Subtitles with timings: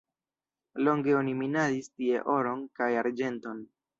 [0.85, 3.63] Longe oni minadis tie oron kaj arĝenton.